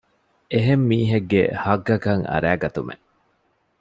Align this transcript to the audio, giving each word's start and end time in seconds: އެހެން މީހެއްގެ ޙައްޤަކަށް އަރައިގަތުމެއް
އެހެން 0.51 0.83
މީހެއްގެ 0.89 1.41
ޙައްޤަކަށް 1.63 2.23
އަރައިގަތުމެއް 2.31 3.03